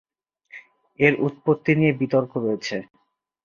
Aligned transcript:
এর 0.99 1.13
উৎপত্তি 1.25 1.71
নিয়ে 1.79 1.93
বিতর্ক 2.01 2.31
রয়েছে। 2.37 2.77